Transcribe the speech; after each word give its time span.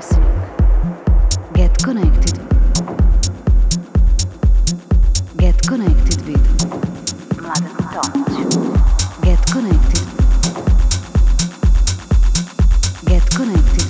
listening. 0.00 0.32
Get 1.52 1.76
connected. 1.82 2.38
Get 5.36 5.56
connected 5.68 6.20
with 6.26 6.46
Mladen 7.36 7.76
Tomic. 7.92 8.28
Get 9.26 9.40
connected. 9.54 10.06
Get 13.10 13.24
connected. 13.38 13.88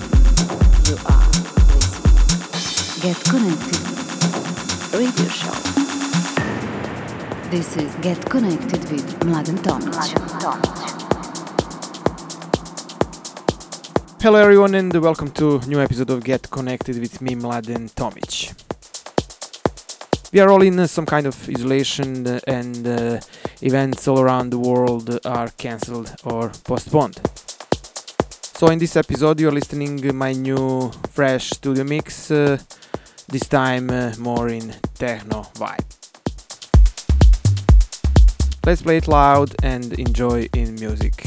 You 0.89 0.97
are 1.13 1.27
listening. 1.75 2.19
Get 3.05 3.19
connected. 3.33 3.81
Radio 4.99 5.29
show. 5.39 5.57
This 7.51 7.77
is 7.77 7.95
Get 8.07 8.19
Connected 8.29 8.83
with 8.91 9.07
Mladen 9.21 9.59
Tomic. 9.59 9.95
Mladen 9.95 10.27
Tomic. 10.41 11.00
Hello 14.23 14.39
everyone 14.39 14.75
and 14.75 14.95
welcome 14.97 15.31
to 15.31 15.61
new 15.61 15.81
episode 15.81 16.11
of 16.11 16.23
Get 16.23 16.51
Connected 16.51 16.99
with 17.01 17.23
me 17.23 17.35
Mladen 17.35 17.91
Tomic. 17.95 18.53
We 20.31 20.41
are 20.41 20.51
all 20.51 20.61
in 20.61 20.87
some 20.89 21.07
kind 21.07 21.27
of 21.27 21.49
isolation 21.49 22.27
uh, 22.27 22.39
and 22.47 22.87
uh, 22.87 23.21
events 23.63 24.07
all 24.07 24.21
around 24.21 24.51
the 24.51 24.59
world 24.59 25.19
are 25.25 25.49
cancelled 25.57 26.15
or 26.25 26.51
postponed. 26.65 27.19
So 28.59 28.67
in 28.67 28.79
this 28.79 28.95
episode 28.95 29.41
you 29.41 29.49
are 29.49 29.53
listening 29.53 30.15
my 30.15 30.33
new 30.33 30.91
fresh 31.13 31.49
studio 31.49 31.85
mix, 31.85 32.31
uh, 32.31 32.59
this 33.27 33.49
time 33.49 33.89
uh, 33.89 34.13
more 34.19 34.51
in 34.51 34.75
techno 34.99 35.45
vibe. 35.55 35.87
Let's 38.67 38.83
play 38.83 38.99
it 38.99 39.09
loud 39.09 39.55
and 39.63 39.99
enjoy 39.99 40.51
in 40.53 40.75
music. 40.75 41.27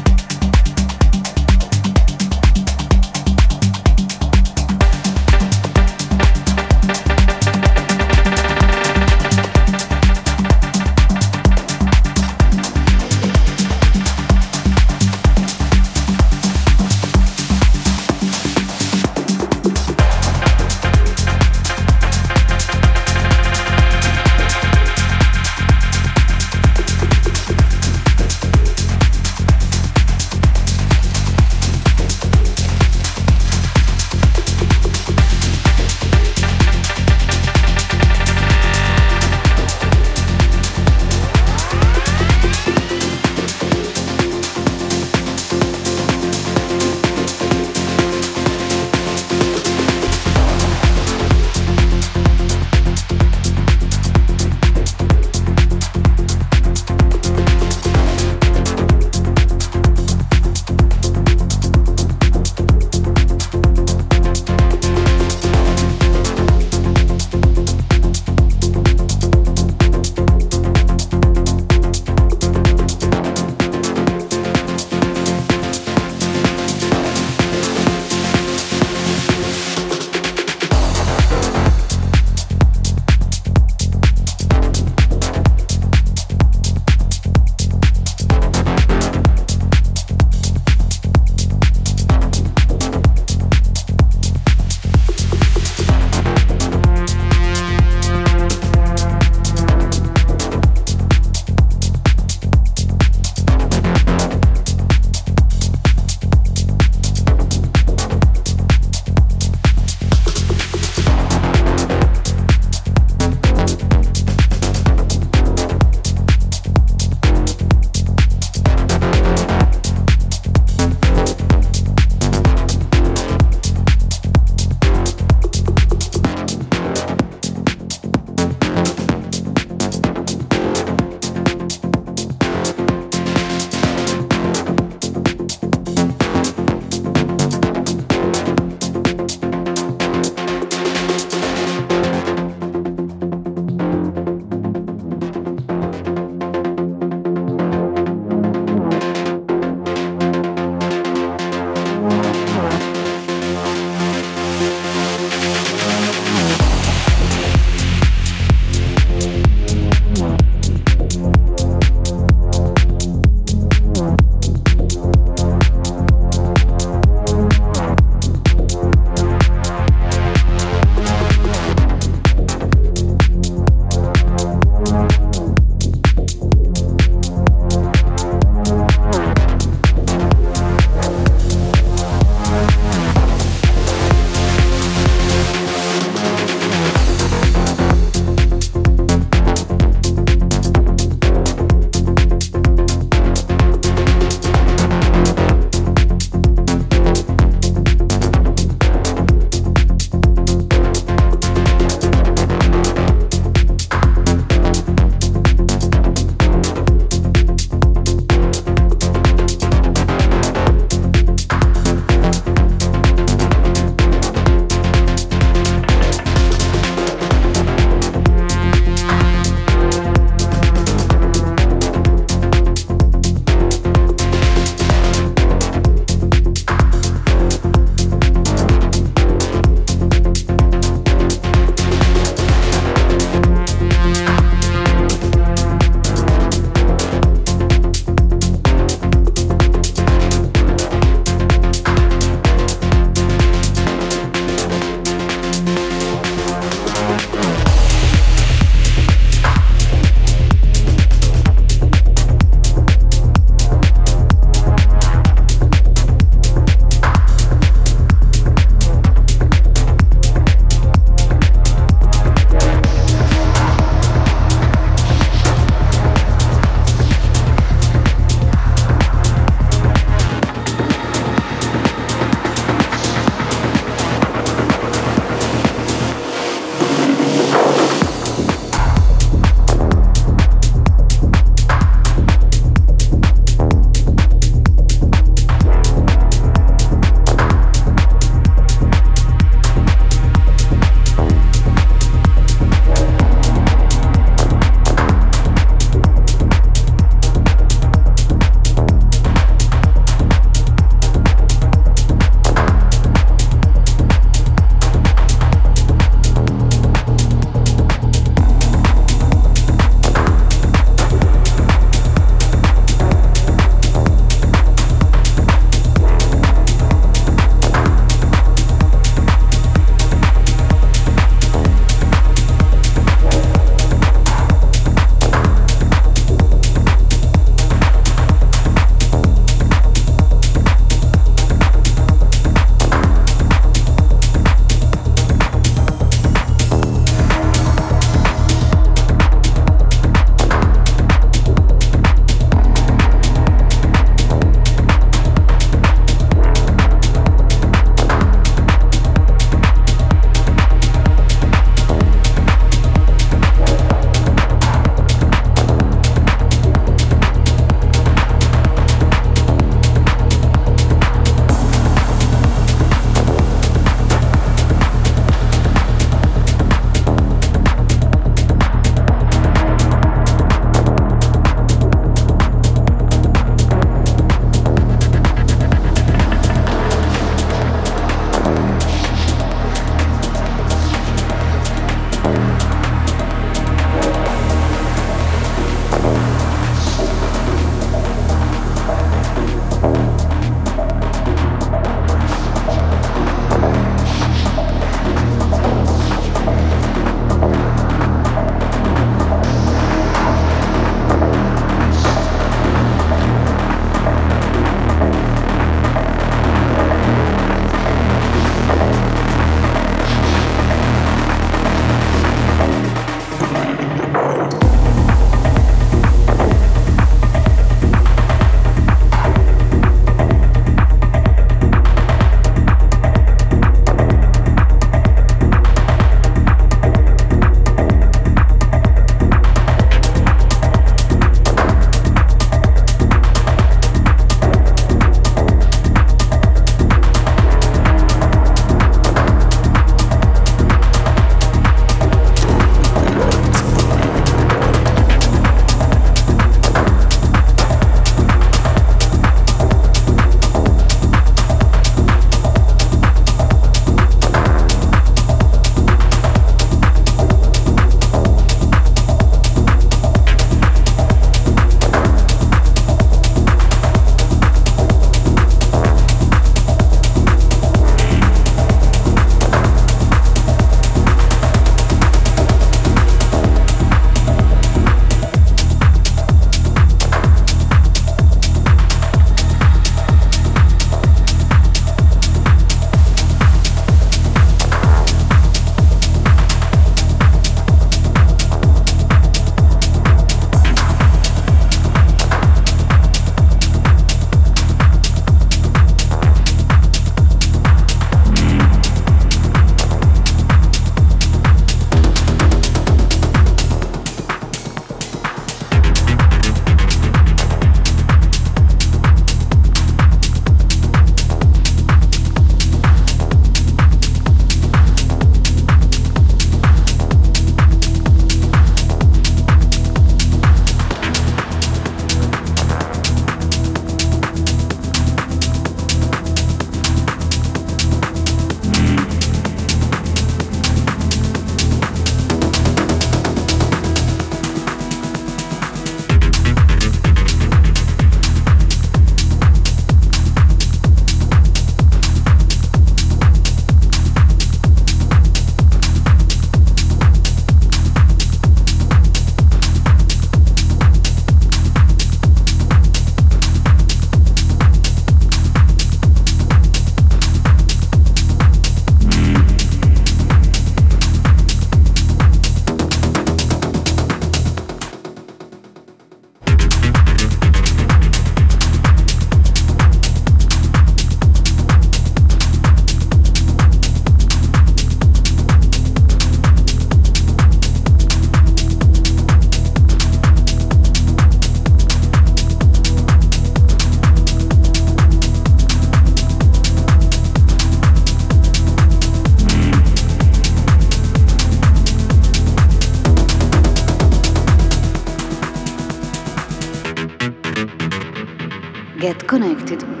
Get 599.01 599.27
connected. 599.27 600.00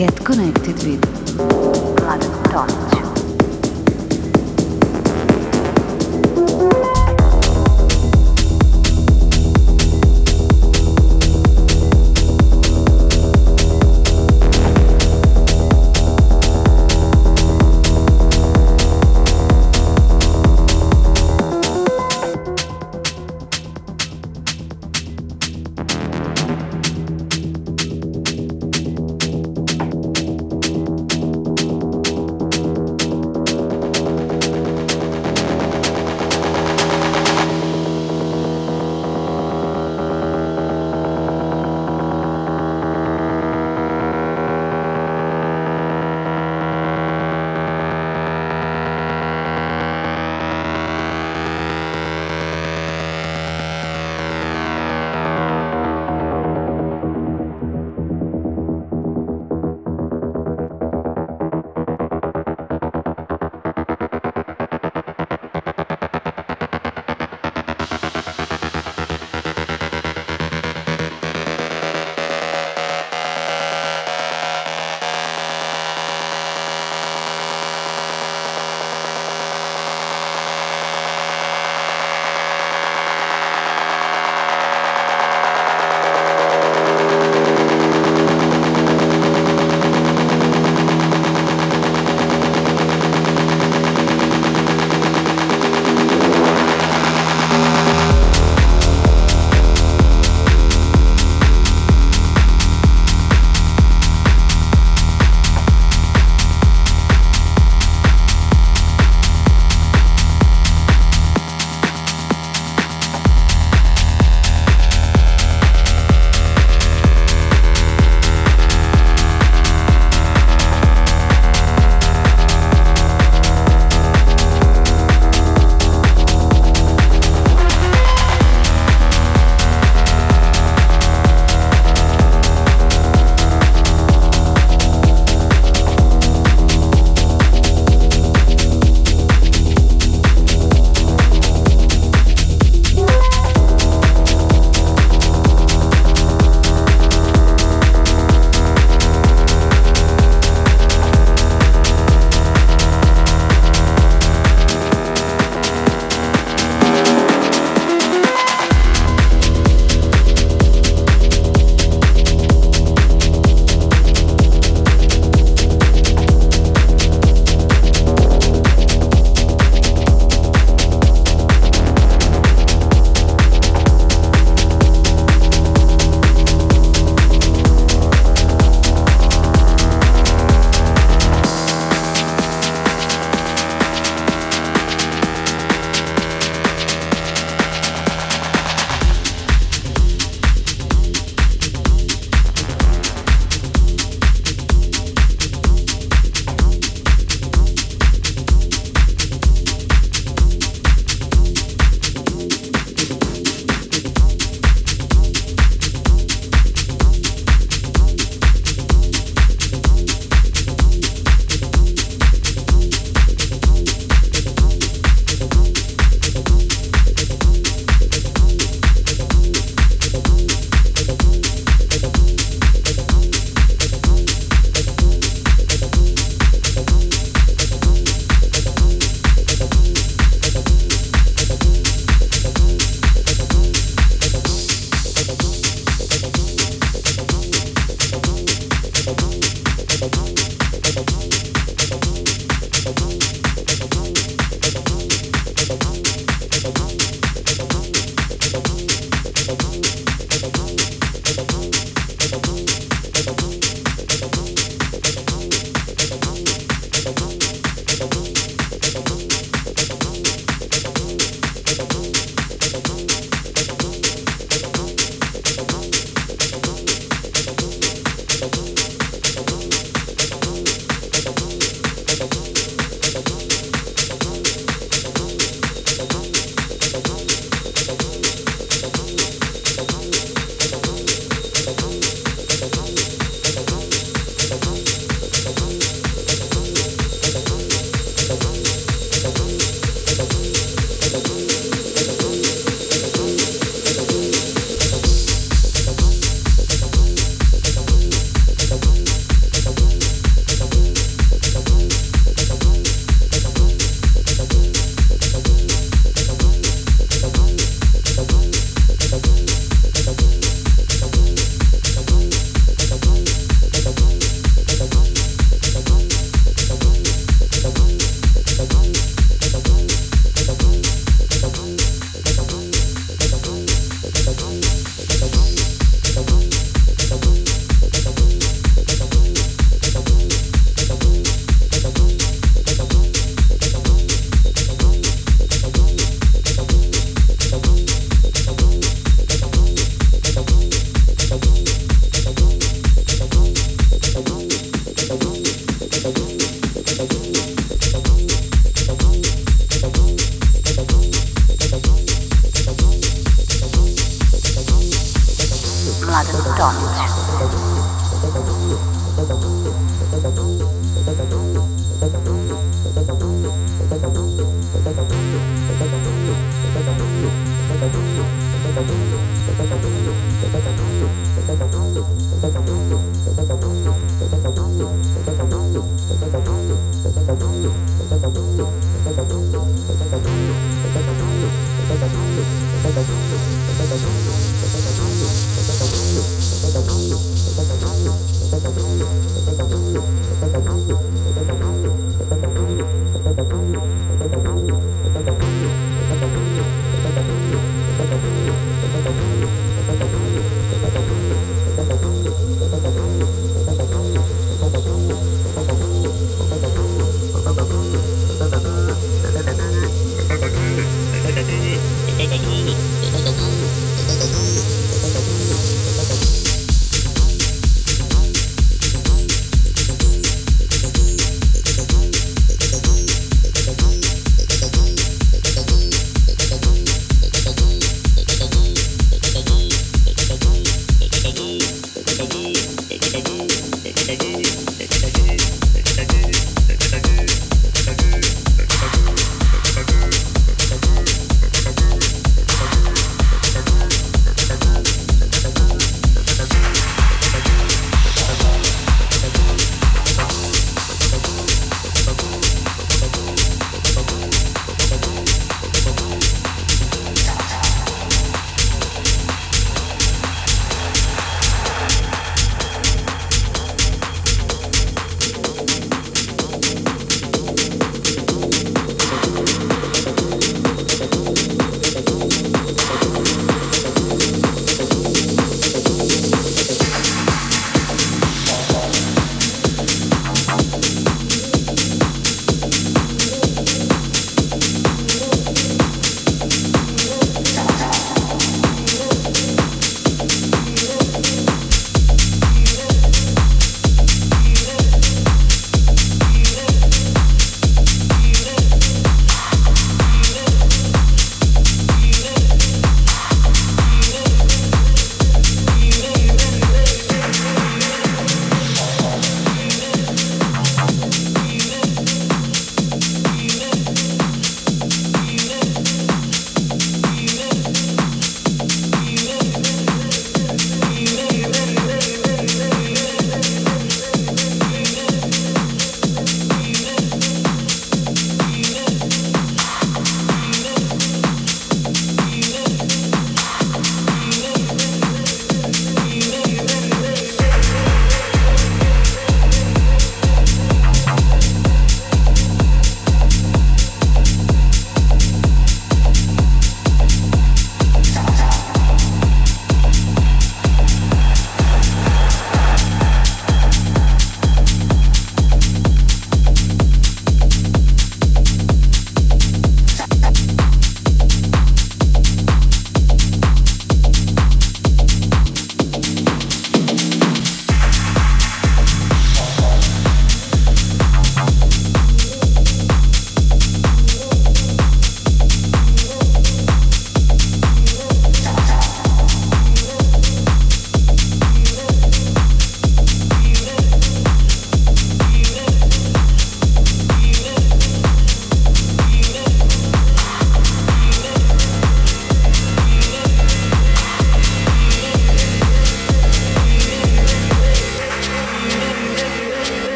Get 0.00 0.24
connected 0.24 0.82
with 0.82 1.02
Mladen 1.36 2.99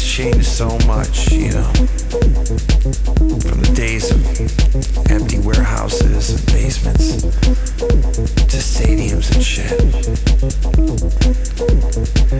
has 0.00 0.08
changed 0.08 0.46
so 0.46 0.78
much, 0.86 1.32
you 1.32 1.50
know, 1.50 1.72
from 3.40 3.60
the 3.60 3.72
days 3.74 4.10
of 4.10 5.10
empty 5.10 5.38
warehouses 5.38 6.30
and 6.30 6.46
basements 6.46 7.22
to 8.46 8.56
stadiums 8.56 9.34
and 9.34 9.42
shit. 9.42 9.72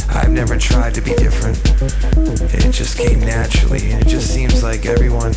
I've 0.09 0.31
never 0.31 0.57
tried 0.57 0.95
to 0.95 1.01
be 1.01 1.15
different. 1.15 1.59
It 2.55 2.71
just 2.71 2.97
came 2.97 3.21
naturally, 3.21 3.91
and 3.93 4.03
it 4.03 4.09
just 4.09 4.33
seems 4.33 4.63
like 4.63 4.87
everyone 4.87 5.33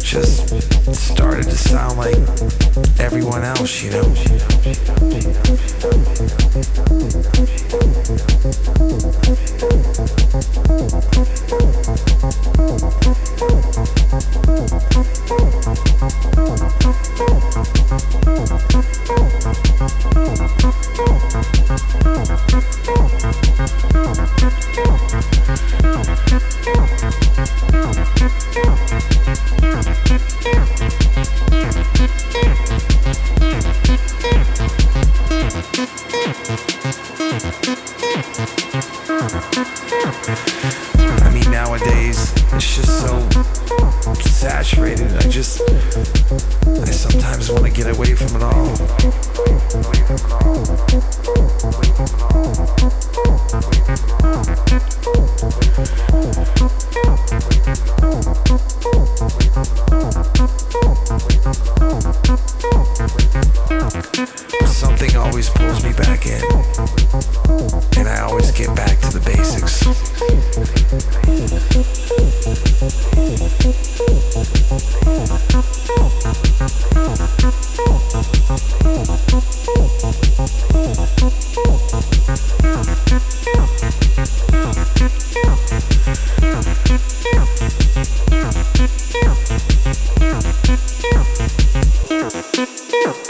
just 0.00 0.48
started 0.94 1.44
to 1.44 1.56
sound 1.56 1.98
like 1.98 2.16
everyone 2.98 3.42
else, 3.44 3.82
you 3.82 3.90
know. 3.90 4.14
Thank. 10.68 10.87
Oh. 10.90 11.28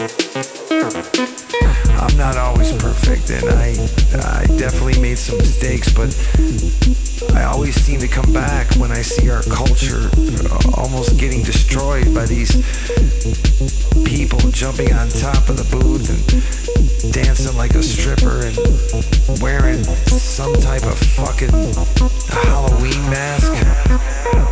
Tomic. 0.09 1.29
always 2.37 2.71
perfect, 2.81 3.29
and 3.29 3.45
I 3.49 3.69
I 4.41 4.45
definitely 4.57 4.99
made 5.01 5.17
some 5.17 5.37
mistakes, 5.37 5.91
but 5.93 6.09
I 7.35 7.43
always 7.43 7.75
seem 7.75 7.99
to 7.99 8.07
come 8.07 8.31
back 8.33 8.73
when 8.75 8.91
I 8.91 9.01
see 9.01 9.29
our 9.29 9.43
culture 9.43 10.09
almost 10.77 11.19
getting 11.19 11.43
destroyed 11.43 12.13
by 12.13 12.25
these 12.25 12.51
people 14.05 14.39
jumping 14.51 14.93
on 14.93 15.09
top 15.09 15.49
of 15.49 15.57
the 15.57 15.67
booths 15.71 16.09
and 16.09 17.13
dancing 17.13 17.55
like 17.55 17.75
a 17.75 17.83
stripper 17.83 18.45
and 18.45 19.41
wearing 19.41 19.83
some 20.07 20.53
type 20.61 20.83
of 20.83 20.97
fucking 20.97 21.53
Halloween 22.29 23.01
mask. 23.09 24.48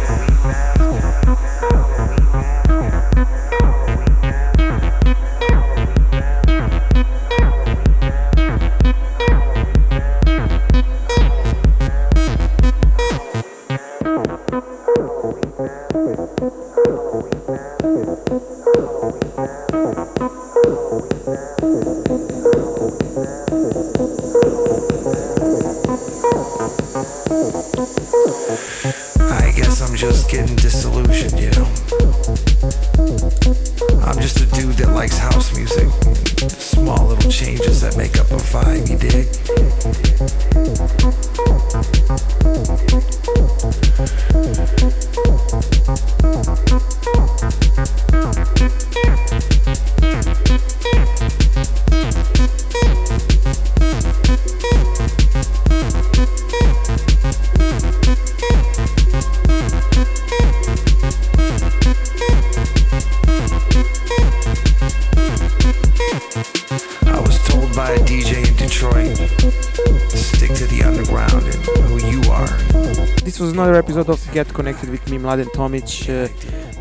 Mladen 75.27 75.51
Tomic. 75.51 76.07
Uh, 76.07 76.29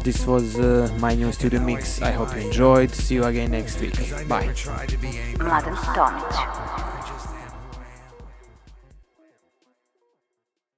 this 0.02 0.24
was 0.24 0.56
uh, 0.56 0.88
my 1.00 1.16
new 1.16 1.32
studio 1.32 1.58
mix. 1.58 2.00
I 2.00 2.12
hope 2.12 2.32
you 2.36 2.42
enjoyed. 2.42 2.94
See 2.94 3.16
you 3.16 3.24
again 3.24 3.50
next 3.50 3.80
week. 3.80 3.96
Bye. 4.28 4.46
Mladen 5.40 5.74
Tomic. 5.74 6.45